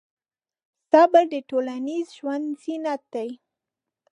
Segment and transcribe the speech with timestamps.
[0.91, 3.29] صبر د ټولنیز ژوند زینت دی.